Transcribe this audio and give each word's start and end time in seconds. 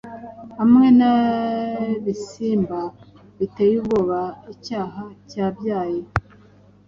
Hamwe 0.59 0.87
nibisimba 0.97 2.79
biteye 3.37 3.73
ubwoba 3.81 4.19
Icyaha-cyabyaye 4.53 6.01